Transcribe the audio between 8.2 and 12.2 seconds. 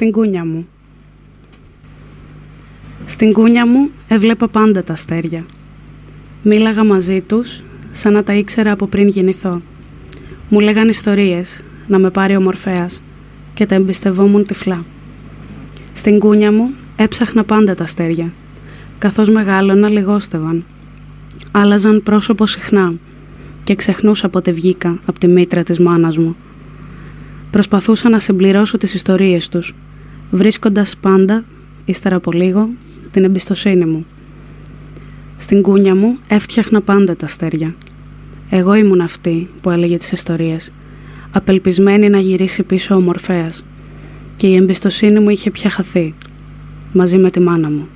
τα ήξερα από πριν γεννηθώ. Μου λέγαν ιστορίες, να με